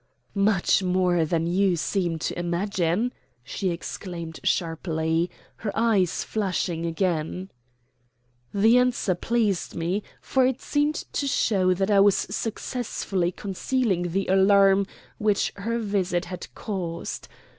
[0.33, 3.13] "Much more than you seem to imagine,"
[3.43, 7.51] she exclaimed sharply, her eyes flashing again.
[8.51, 14.25] The answer pleased me, for it seemed to show that I was successfully concealing the
[14.25, 14.87] alarm
[15.19, 17.27] which her visit had caused.